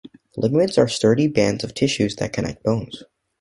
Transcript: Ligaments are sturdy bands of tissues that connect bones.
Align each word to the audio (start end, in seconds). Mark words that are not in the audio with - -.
Ligaments 0.35 0.79
are 0.79 0.87
sturdy 0.87 1.27
bands 1.27 1.63
of 1.63 1.75
tissues 1.75 2.15
that 2.15 2.33
connect 2.33 2.63
bones. 2.63 3.03